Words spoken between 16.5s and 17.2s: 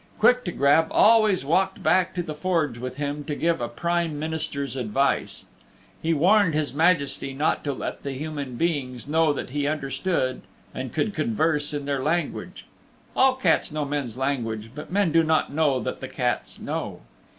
know).